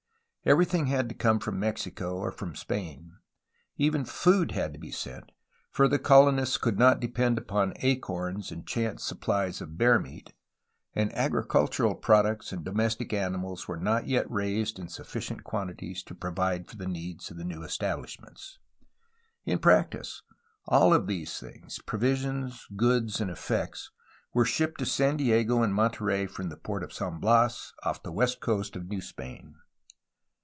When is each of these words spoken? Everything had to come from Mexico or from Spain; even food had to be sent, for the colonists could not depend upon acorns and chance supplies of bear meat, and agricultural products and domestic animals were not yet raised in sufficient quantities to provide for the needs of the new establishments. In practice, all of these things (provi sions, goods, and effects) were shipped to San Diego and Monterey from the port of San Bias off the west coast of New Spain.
Everything 0.43 0.87
had 0.87 1.07
to 1.07 1.13
come 1.13 1.37
from 1.37 1.59
Mexico 1.59 2.15
or 2.17 2.31
from 2.31 2.55
Spain; 2.55 3.15
even 3.77 4.03
food 4.03 4.53
had 4.53 4.73
to 4.73 4.79
be 4.79 4.89
sent, 4.89 5.31
for 5.69 5.87
the 5.87 5.99
colonists 5.99 6.57
could 6.57 6.79
not 6.79 6.99
depend 6.99 7.37
upon 7.37 7.73
acorns 7.75 8.51
and 8.51 8.65
chance 8.65 9.03
supplies 9.03 9.61
of 9.61 9.77
bear 9.77 9.99
meat, 9.99 10.33
and 10.95 11.13
agricultural 11.13 11.93
products 11.93 12.51
and 12.51 12.65
domestic 12.65 13.13
animals 13.13 13.67
were 13.67 13.77
not 13.77 14.07
yet 14.07 14.25
raised 14.31 14.79
in 14.79 14.87
sufficient 14.87 15.43
quantities 15.43 16.01
to 16.01 16.15
provide 16.15 16.67
for 16.67 16.75
the 16.75 16.87
needs 16.87 17.29
of 17.29 17.37
the 17.37 17.45
new 17.45 17.61
establishments. 17.61 18.57
In 19.45 19.59
practice, 19.59 20.23
all 20.65 20.91
of 20.91 21.05
these 21.05 21.39
things 21.39 21.77
(provi 21.85 22.15
sions, 22.15 22.65
goods, 22.75 23.21
and 23.21 23.29
effects) 23.29 23.91
were 24.33 24.45
shipped 24.45 24.79
to 24.79 24.87
San 24.87 25.17
Diego 25.17 25.61
and 25.61 25.71
Monterey 25.75 26.25
from 26.25 26.49
the 26.49 26.57
port 26.57 26.83
of 26.83 26.91
San 26.91 27.19
Bias 27.19 27.73
off 27.83 28.01
the 28.01 28.11
west 28.11 28.39
coast 28.39 28.75
of 28.75 28.87
New 28.87 29.01
Spain. 29.01 29.53